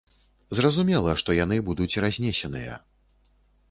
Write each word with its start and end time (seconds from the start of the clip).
Зразумела, 0.59 1.13
што 1.25 1.37
яны 1.43 1.61
будуць 1.71 1.91
разнесеныя. 2.09 2.85